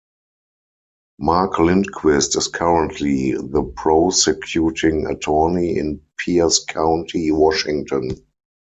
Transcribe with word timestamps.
Mark 1.19 1.59
Lindquist 1.59 2.35
is 2.35 2.47
currently 2.47 3.33
the 3.33 3.71
Prosecuting 3.75 5.05
Attorney 5.05 5.77
in 5.77 6.01
Pierce 6.17 6.65
County, 6.65 7.29
Washington. 7.31 8.09